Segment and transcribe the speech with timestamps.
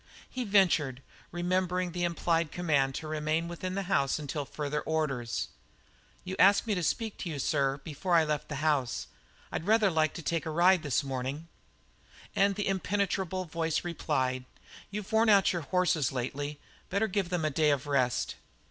[0.27, 5.49] He ventured, remembering the implied command to remain within the house until further orders:
[6.23, 9.05] "You asked me to speak to you, sir, before I left the house.
[9.51, 11.49] I'd rather like to take a ride this morning."
[12.35, 14.45] And the imperturbable voice replied:
[14.89, 16.59] "You've worn your horses out lately.
[16.89, 18.33] Better give them a day of rest."